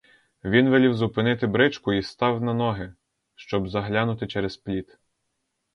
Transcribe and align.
Він 0.43 0.69
велів 0.69 0.93
зупинити 0.93 1.47
бричку 1.47 1.93
і 1.93 2.03
став 2.03 2.39
па 2.39 2.53
ноги, 2.53 2.93
щоб 3.35 3.67
заглянути 3.69 4.27
через 4.27 4.57
пліт. 4.57 4.99